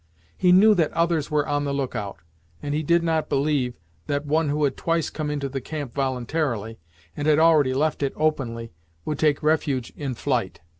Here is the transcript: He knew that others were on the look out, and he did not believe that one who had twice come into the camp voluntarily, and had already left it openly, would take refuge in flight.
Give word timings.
He 0.35 0.51
knew 0.51 0.73
that 0.73 0.91
others 0.93 1.29
were 1.29 1.47
on 1.47 1.63
the 1.63 1.75
look 1.75 1.95
out, 1.95 2.17
and 2.59 2.73
he 2.73 2.81
did 2.81 3.03
not 3.03 3.29
believe 3.29 3.75
that 4.07 4.25
one 4.25 4.49
who 4.49 4.63
had 4.63 4.75
twice 4.75 5.11
come 5.11 5.29
into 5.29 5.47
the 5.47 5.61
camp 5.61 5.93
voluntarily, 5.93 6.79
and 7.15 7.27
had 7.27 7.37
already 7.37 7.75
left 7.75 8.01
it 8.01 8.13
openly, 8.15 8.71
would 9.05 9.19
take 9.19 9.43
refuge 9.43 9.93
in 9.95 10.15
flight. 10.15 10.61